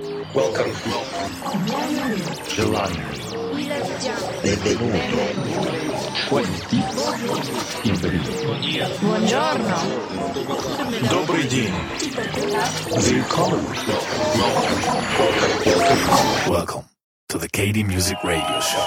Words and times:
Welcome. 0.00 0.72
Gelato. 2.48 2.98
Benvenuto. 4.42 4.98
Buongiorno. 6.28 8.16
Buongiorno. 9.00 9.76
Добрый 11.08 11.44
день. 11.44 11.72
Willkommen. 13.06 13.64
Welcome. 16.48 16.50
Welcome 16.50 16.84
to 17.28 17.38
the 17.38 17.48
KD 17.48 17.84
Music 17.86 18.18
Radio 18.24 18.60
Show. 18.60 18.84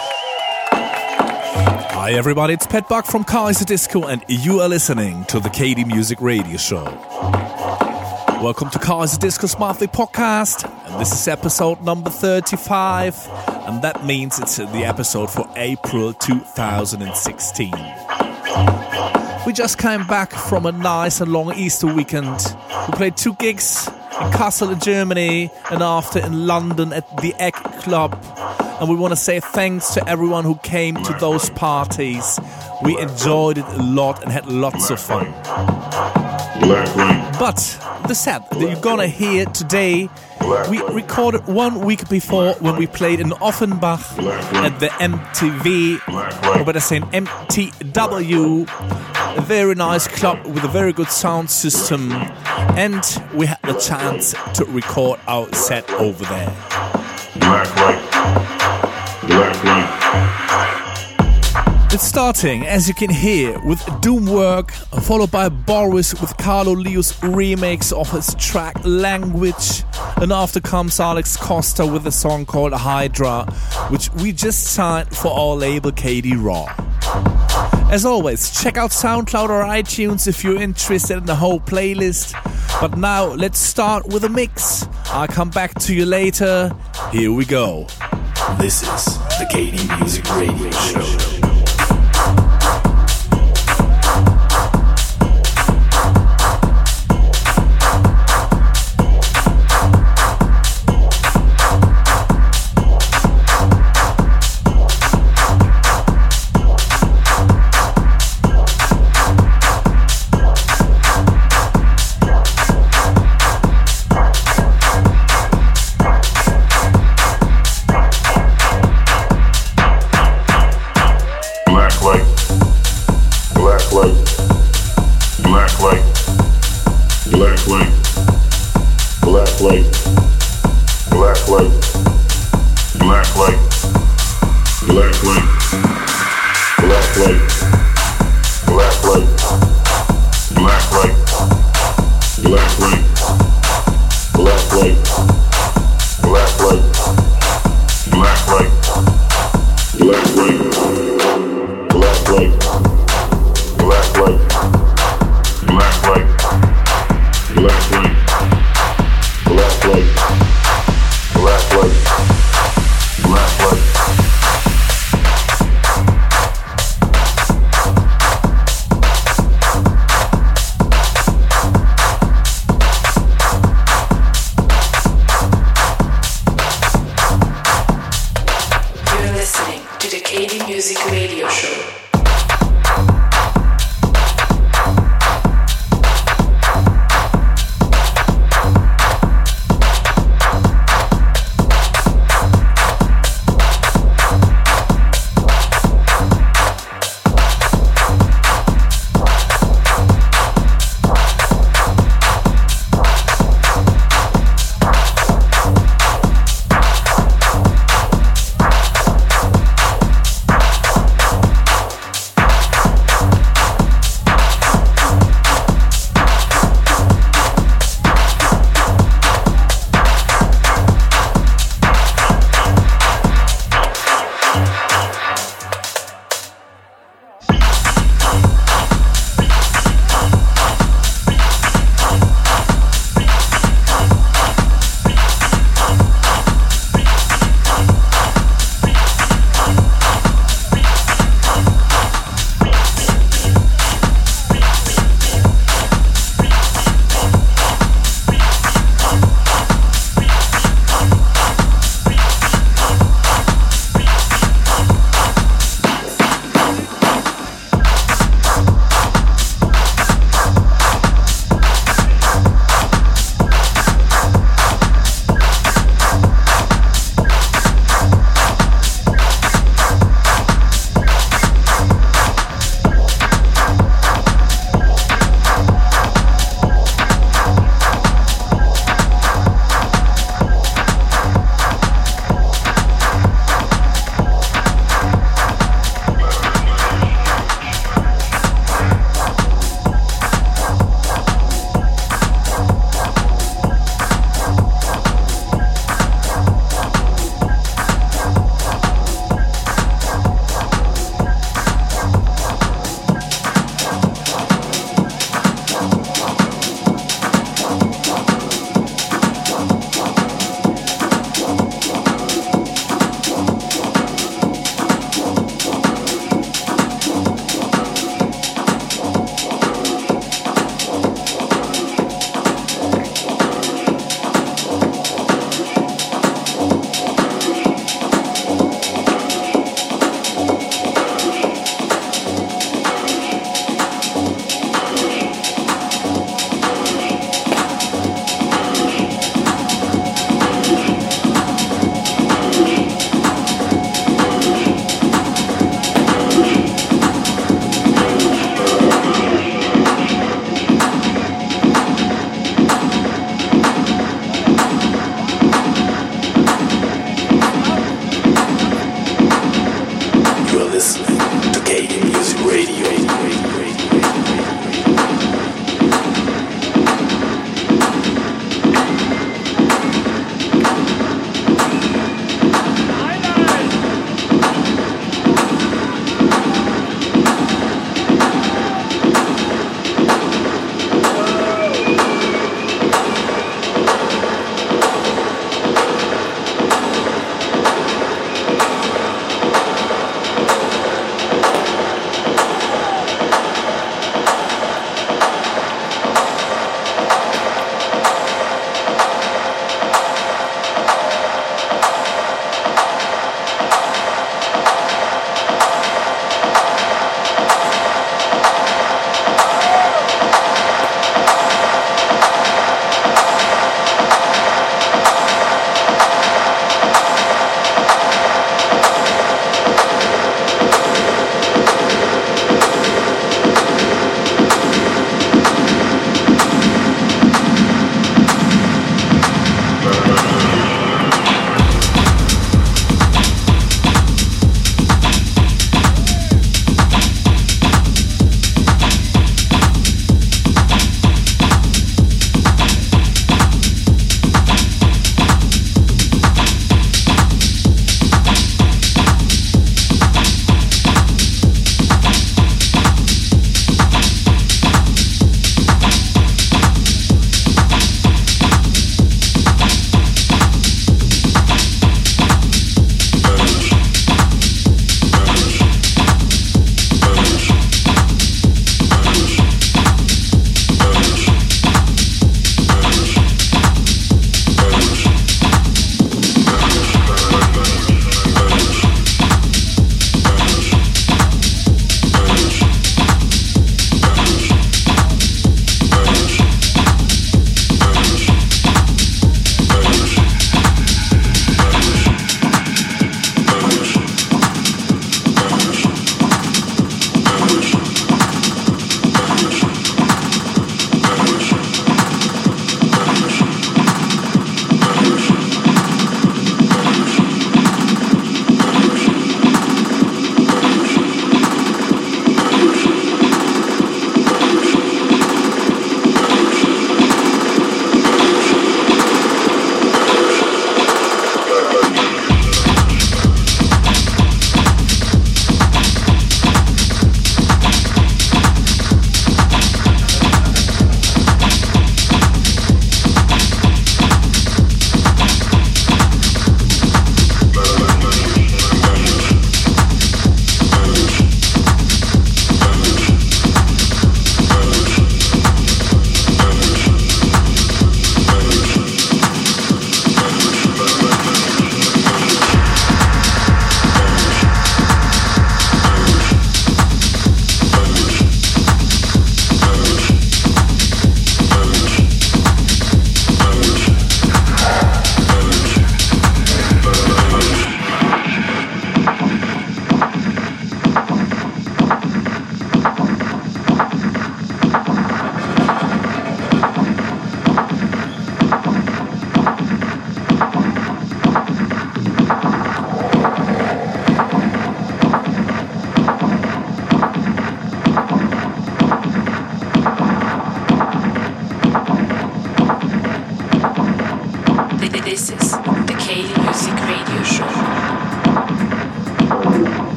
Hi 1.93 2.11
everybody, 2.11 2.53
it's 2.53 2.67
Pet 2.67 2.89
Buck 2.89 3.05
from 3.05 3.23
Kaiserdisco 3.23 4.09
and 4.09 4.23
you 4.27 4.59
are 4.59 4.67
listening 4.67 5.23
to 5.25 5.39
the 5.39 5.49
KD 5.49 5.85
Music 5.87 6.19
Radio 6.19 6.57
Show. 6.57 7.86
Welcome 8.41 8.69
to 8.69 8.77
Kaiserdisco's 8.79 9.57
monthly 9.57 9.87
podcast, 9.87 10.63
and 10.85 11.01
this 11.01 11.11
is 11.11 11.27
episode 11.27 11.81
number 11.81 12.11
35, 12.11 13.27
and 13.67 13.81
that 13.81 14.05
means 14.05 14.37
it's 14.37 14.57
the 14.57 14.85
episode 14.85 15.31
for 15.31 15.49
April 15.55 16.13
2016. 16.13 17.71
We 19.45 19.53
just 19.53 19.79
came 19.79 20.05
back 20.05 20.31
from 20.31 20.67
a 20.67 20.71
nice 20.71 21.19
and 21.19 21.31
long 21.31 21.51
Easter 21.55 21.87
weekend. 21.87 22.55
We 22.87 22.93
played 22.93 23.17
two 23.17 23.33
gigs 23.33 23.87
in 23.87 24.31
Kassel 24.31 24.71
in 24.71 24.79
Germany 24.79 25.49
and 25.71 25.81
after 25.81 26.19
in 26.19 26.45
London 26.45 26.93
at 26.93 27.17
the 27.17 27.33
Egg 27.39 27.55
Club. 27.81 28.13
And 28.79 28.87
we 28.89 28.95
want 28.95 29.11
to 29.11 29.15
say 29.15 29.39
thanks 29.39 29.93
to 29.95 30.07
everyone 30.07 30.43
who 30.43 30.55
came 30.57 30.95
to 31.03 31.13
those 31.13 31.49
parties. 31.49 32.39
We 32.83 32.97
enjoyed 32.99 33.57
it 33.57 33.65
a 33.65 33.81
lot 33.81 34.21
and 34.21 34.31
had 34.31 34.45
lots 34.45 34.91
of 34.91 34.99
fun. 34.99 35.25
But 37.39 37.55
the 38.07 38.13
set 38.13 38.49
that 38.51 38.59
you're 38.59 38.79
gonna 38.81 39.07
hear 39.07 39.45
today, 39.45 40.09
we 40.69 40.79
recorded 40.83 41.47
one 41.47 41.79
week 41.81 42.07
before 42.07 42.53
when 42.59 42.75
we 42.75 42.85
played 42.87 43.19
in 43.19 43.31
Offenbach 43.41 44.01
at 44.53 44.79
the 44.79 44.89
MTV, 44.99 45.99
or 46.59 46.63
better 46.63 46.79
saying 46.79 47.03
MTW, 47.03 48.67
a 49.37 49.41
very 49.41 49.75
nice 49.75 50.07
club 50.07 50.45
with 50.45 50.63
a 50.63 50.67
very 50.67 50.93
good 50.93 51.09
sound 51.09 51.49
system, 51.49 52.11
and 52.11 53.03
we 53.33 53.47
had 53.47 53.59
the 53.63 53.73
chance 53.73 54.35
to 54.53 54.65
record 54.65 55.19
our 55.27 55.51
set 55.53 55.89
over 55.93 56.23
there. 56.25 56.53
Black 57.47 57.75
light. 57.77 58.01
Black 59.25 59.63
light. 59.63 60.76
It's 61.89 62.03
starting, 62.03 62.67
as 62.67 62.89
you 62.89 62.93
can 62.93 63.09
hear, 63.09 63.57
with 63.65 63.79
Doomwork, 64.03 64.71
followed 65.03 65.31
by 65.31 65.47
Boris 65.47 66.13
with 66.19 66.35
Carlo 66.35 66.73
Lio's 66.73 67.13
remix 67.21 67.93
of 67.93 68.11
his 68.11 68.35
track 68.35 68.75
Language, 68.83 69.83
and 70.17 70.33
after 70.33 70.59
comes 70.59 70.99
Alex 70.99 71.37
Costa 71.37 71.85
with 71.85 72.05
a 72.05 72.11
song 72.11 72.45
called 72.45 72.73
Hydra, 72.73 73.45
which 73.89 74.11
we 74.15 74.33
just 74.33 74.65
signed 74.65 75.15
for 75.15 75.31
our 75.31 75.55
label 75.55 75.91
KD 75.91 76.35
Raw. 76.37 76.67
As 77.89 78.05
always, 78.05 78.51
check 78.51 78.75
out 78.75 78.91
SoundCloud 78.91 79.47
or 79.47 79.63
iTunes 79.63 80.27
if 80.27 80.43
you're 80.43 80.61
interested 80.61 81.17
in 81.17 81.25
the 81.25 81.35
whole 81.35 81.61
playlist. 81.61 82.33
But 82.81 82.97
now 82.97 83.27
let's 83.27 83.59
start 83.59 84.07
with 84.07 84.25
a 84.25 84.29
mix. 84.29 84.85
I'll 85.05 85.27
come 85.27 85.51
back 85.51 85.73
to 85.75 85.95
you 85.95 86.05
later. 86.05 86.69
Here 87.13 87.31
we 87.31 87.45
go. 87.45 87.87
This 88.59 88.83
is 88.83 89.05
the 89.39 89.47
KD 89.49 89.99
Music 89.99 90.29
Radio 90.35 90.69
Show. 90.71 91.36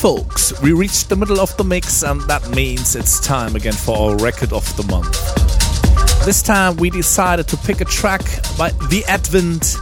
Folks, 0.00 0.58
we 0.62 0.72
reached 0.72 1.10
the 1.10 1.16
middle 1.16 1.38
of 1.40 1.54
the 1.58 1.64
mix, 1.64 2.02
and 2.02 2.22
that 2.22 2.48
means 2.56 2.96
it's 2.96 3.20
time 3.20 3.54
again 3.54 3.74
for 3.74 3.94
our 3.98 4.16
record 4.16 4.50
of 4.50 4.64
the 4.78 4.82
month. 4.84 5.12
This 6.24 6.40
time 6.40 6.76
we 6.76 6.88
decided 6.88 7.46
to 7.48 7.56
pick 7.58 7.82
a 7.82 7.84
track 7.84 8.22
by 8.56 8.70
The 8.88 9.04
Advent, 9.08 9.76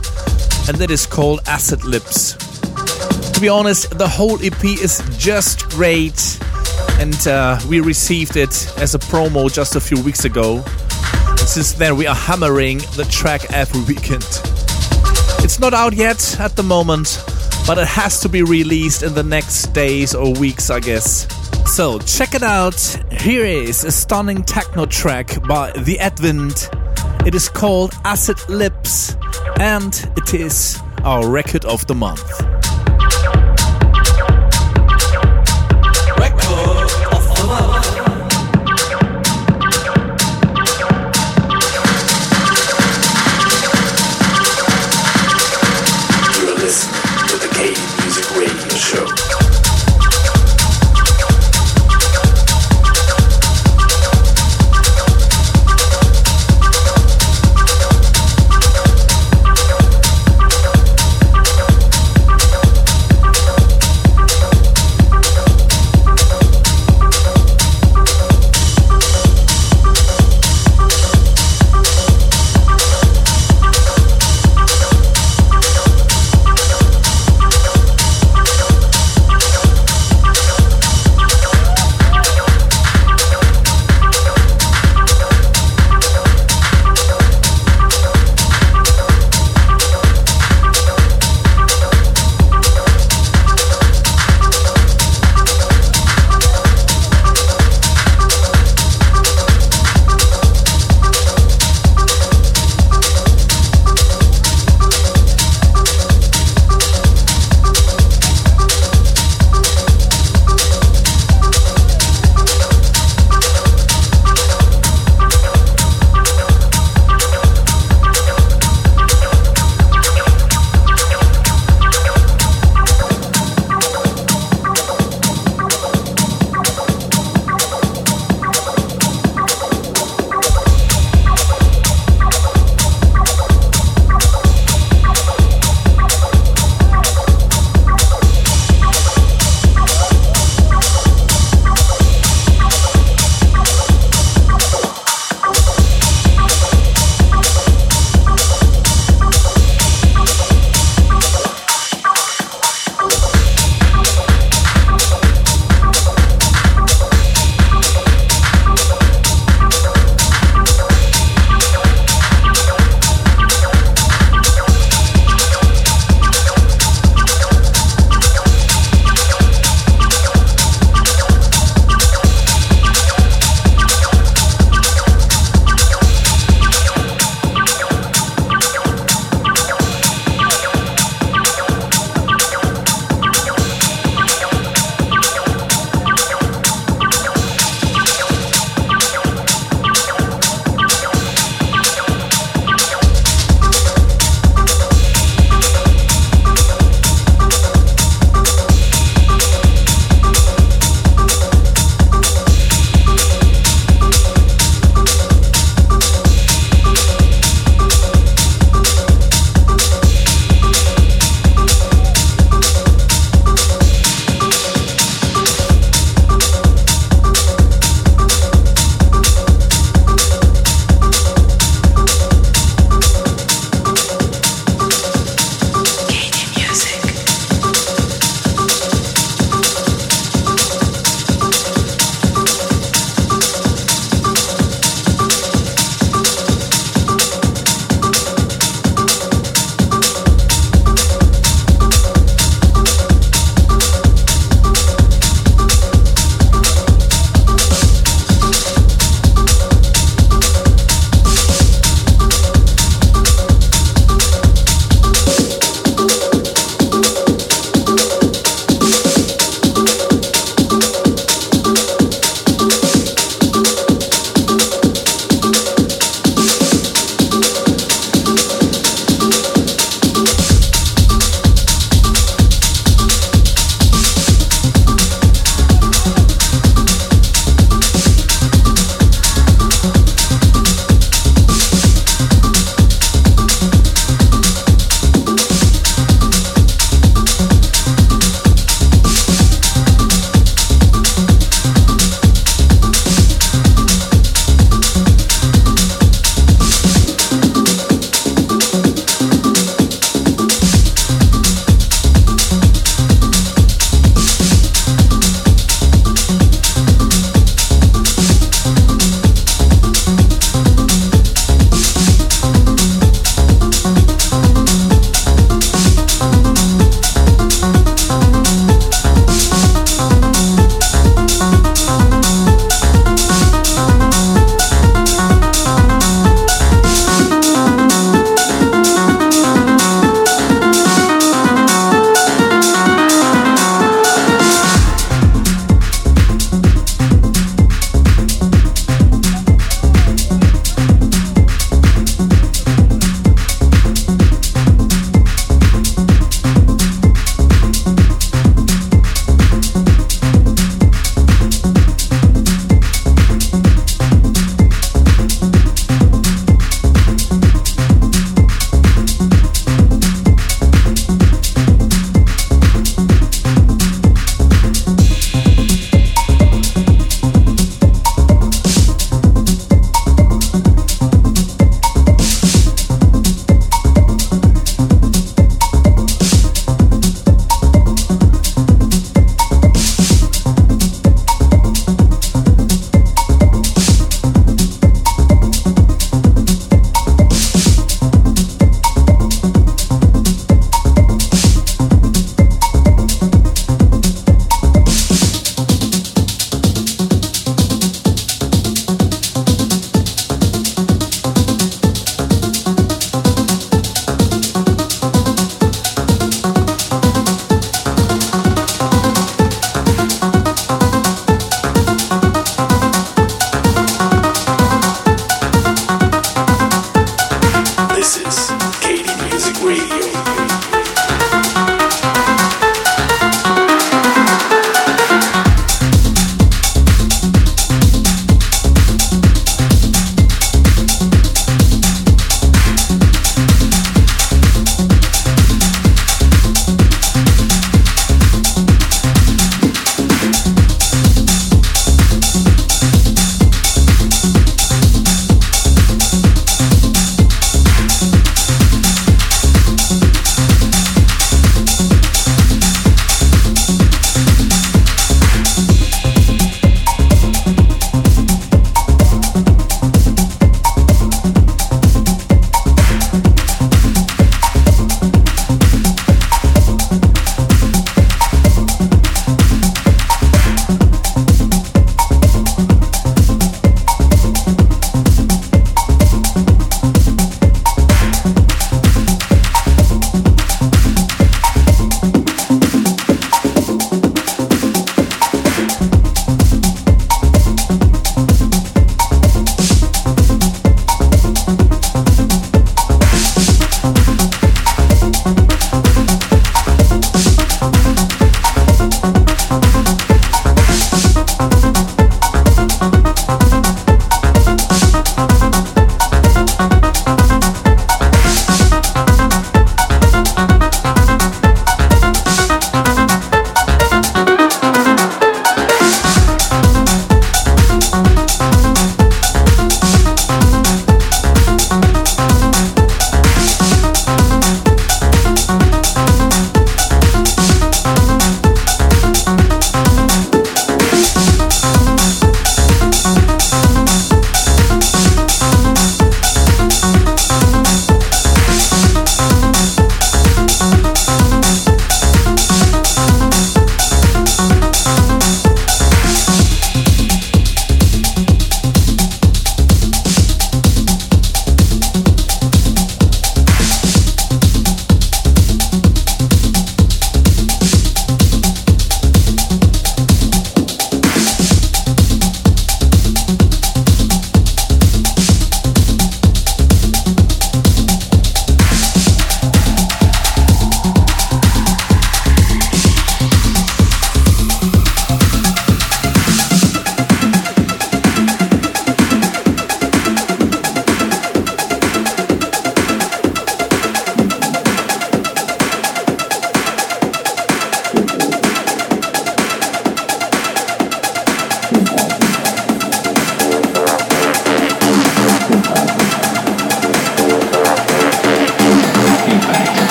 and 0.66 0.76
that 0.78 0.90
is 0.90 1.06
called 1.06 1.38
Acid 1.46 1.84
Lips. 1.84 2.32
To 3.32 3.40
be 3.40 3.48
honest, 3.48 3.96
the 3.96 4.08
whole 4.08 4.44
EP 4.44 4.64
is 4.64 5.00
just 5.18 5.70
great, 5.70 6.40
and 6.98 7.28
uh, 7.28 7.60
we 7.68 7.78
received 7.78 8.36
it 8.36 8.72
as 8.76 8.96
a 8.96 8.98
promo 8.98 9.52
just 9.52 9.76
a 9.76 9.80
few 9.80 10.02
weeks 10.02 10.24
ago. 10.24 10.64
Since 11.46 11.74
then, 11.74 11.96
we 11.96 12.08
are 12.08 12.16
hammering 12.16 12.78
the 12.96 13.06
track 13.08 13.52
every 13.52 13.82
weekend. 13.94 14.26
It's 15.44 15.60
not 15.60 15.74
out 15.74 15.92
yet 15.92 16.40
at 16.40 16.56
the 16.56 16.64
moment, 16.64 17.22
but 17.68 17.76
it 17.76 17.86
has 17.86 18.18
to 18.20 18.30
be 18.30 18.42
released 18.42 19.02
in 19.02 19.12
the 19.12 19.22
next 19.22 19.74
days 19.74 20.14
or 20.14 20.32
weeks, 20.32 20.70
I 20.70 20.80
guess. 20.80 21.28
So 21.70 21.98
check 21.98 22.34
it 22.34 22.42
out. 22.42 22.80
Here 23.20 23.44
is 23.44 23.84
a 23.84 23.92
stunning 23.92 24.42
techno 24.42 24.86
track 24.86 25.46
by 25.46 25.72
The 25.72 25.98
Advent. 25.98 26.70
It 27.26 27.34
is 27.34 27.50
called 27.50 27.92
Acid 28.06 28.38
Lips, 28.48 29.18
and 29.60 29.94
it 30.16 30.32
is 30.32 30.80
our 31.04 31.28
record 31.28 31.66
of 31.66 31.86
the 31.86 31.94
month. 31.94 32.57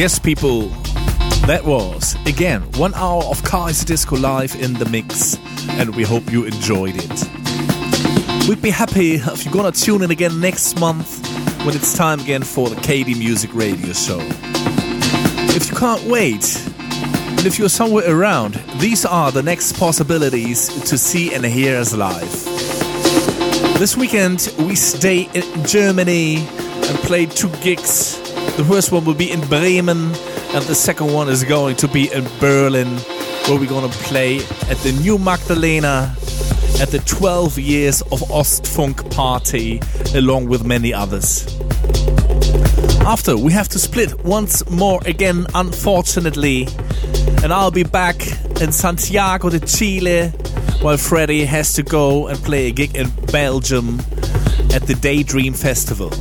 Yes, 0.00 0.18
people, 0.18 0.68
that 1.46 1.62
was, 1.62 2.16
again, 2.24 2.62
one 2.78 2.94
hour 2.94 3.22
of 3.24 3.42
Kaiserdisco 3.42 4.18
live 4.18 4.54
in 4.54 4.72
the 4.72 4.86
mix, 4.86 5.36
and 5.72 5.94
we 5.94 6.04
hope 6.04 6.32
you 6.32 6.44
enjoyed 6.44 6.94
it. 6.96 8.48
We'd 8.48 8.62
be 8.62 8.70
happy 8.70 9.16
if 9.16 9.44
you're 9.44 9.52
gonna 9.52 9.72
tune 9.72 10.00
in 10.00 10.10
again 10.10 10.40
next 10.40 10.80
month 10.80 11.22
when 11.66 11.76
it's 11.76 11.94
time 11.94 12.18
again 12.20 12.44
for 12.44 12.70
the 12.70 12.76
KD 12.76 13.14
Music 13.18 13.50
Radio 13.52 13.92
Show. 13.92 14.20
If 15.54 15.70
you 15.70 15.76
can't 15.76 16.02
wait, 16.04 16.58
and 17.36 17.44
if 17.44 17.58
you're 17.58 17.68
somewhere 17.68 18.10
around, 18.10 18.54
these 18.78 19.04
are 19.04 19.30
the 19.30 19.42
next 19.42 19.78
possibilities 19.78 20.68
to 20.88 20.96
see 20.96 21.34
and 21.34 21.44
hear 21.44 21.78
us 21.78 21.94
live. 21.94 22.32
This 23.78 23.98
weekend, 23.98 24.50
we 24.60 24.76
stay 24.76 25.28
in 25.34 25.66
Germany 25.66 26.36
and 26.36 26.98
play 27.00 27.26
two 27.26 27.50
gigs. 27.60 28.19
The 28.60 28.66
first 28.66 28.92
one 28.92 29.06
will 29.06 29.14
be 29.14 29.30
in 29.30 29.40
Bremen, 29.48 30.14
and 30.52 30.64
the 30.66 30.74
second 30.74 31.14
one 31.14 31.30
is 31.30 31.44
going 31.44 31.76
to 31.76 31.88
be 31.88 32.12
in 32.12 32.28
Berlin, 32.40 32.88
where 33.46 33.58
we're 33.58 33.66
gonna 33.66 33.88
play 33.88 34.36
at 34.68 34.76
the 34.82 34.92
New 35.00 35.16
Magdalena 35.16 36.14
at 36.78 36.90
the 36.90 37.02
12 37.06 37.58
years 37.58 38.02
of 38.02 38.20
Ostfunk 38.28 39.10
party, 39.14 39.80
along 40.14 40.48
with 40.50 40.62
many 40.62 40.92
others. 40.92 41.46
After, 43.06 43.34
we 43.34 43.50
have 43.54 43.68
to 43.68 43.78
split 43.78 44.26
once 44.26 44.68
more 44.68 45.00
again, 45.06 45.46
unfortunately, 45.54 46.68
and 47.42 47.54
I'll 47.54 47.70
be 47.70 47.84
back 47.84 48.20
in 48.60 48.72
Santiago 48.72 49.48
de 49.48 49.60
Chile 49.60 50.28
while 50.82 50.98
Freddy 50.98 51.46
has 51.46 51.72
to 51.76 51.82
go 51.82 52.26
and 52.26 52.38
play 52.40 52.66
a 52.66 52.72
gig 52.72 52.94
in 52.94 53.08
Belgium 53.32 54.00
at 54.74 54.82
the 54.82 54.98
Daydream 55.00 55.54
Festival. 55.54 56.12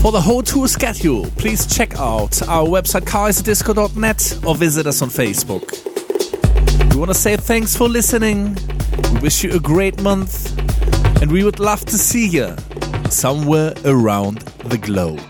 For 0.00 0.12
the 0.12 0.20
whole 0.20 0.42
tour 0.42 0.68
schedule, 0.68 1.26
please 1.36 1.66
check 1.66 1.98
out 1.98 2.40
our 2.48 2.66
website 2.66 3.02
kaiserdisco.net 3.02 4.46
or 4.46 4.54
visit 4.54 4.86
us 4.86 5.02
on 5.02 5.08
Facebook. 5.08 5.72
We 6.92 6.98
want 6.98 7.10
to 7.10 7.14
say 7.14 7.36
thanks 7.36 7.76
for 7.76 7.88
listening. 7.88 8.56
We 9.12 9.20
wish 9.20 9.42
you 9.42 9.52
a 9.52 9.58
great 9.58 10.00
month, 10.00 10.56
and 11.20 11.32
we 11.32 11.42
would 11.42 11.58
love 11.58 11.84
to 11.86 11.98
see 11.98 12.28
you 12.28 12.54
somewhere 13.10 13.74
around 13.84 14.38
the 14.64 14.78
globe. 14.78 15.20